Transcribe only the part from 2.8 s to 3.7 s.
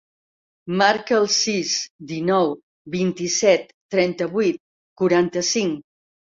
vint-i-set,